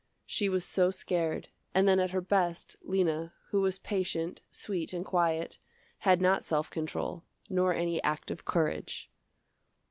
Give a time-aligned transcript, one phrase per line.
[0.25, 5.05] She was so scared, and then at her best, Lena, who was patient, sweet and
[5.05, 5.59] quiet,
[5.99, 9.11] had not self control, nor any active courage.